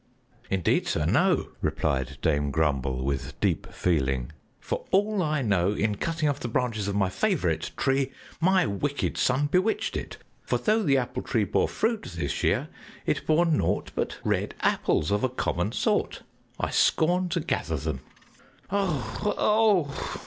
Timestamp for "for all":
4.59-5.21